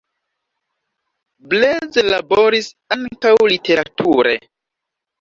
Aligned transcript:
Blaise 1.53 2.05
laboris 2.09 2.73
ankaŭ 2.99 3.37
literature. 3.55 4.39